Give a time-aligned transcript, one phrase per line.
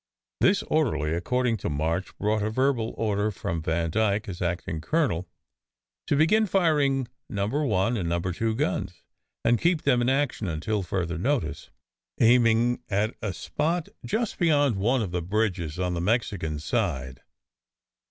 [0.39, 5.27] This orderly, according to March, brought a verbal order from Vandyke as acting colonel,
[6.07, 9.03] to begin firing number one and number two guns,
[9.45, 11.69] and keep them in action until further notice,
[12.19, 17.21] aiming at a spot just beyond one of the bridges on the Mexican side.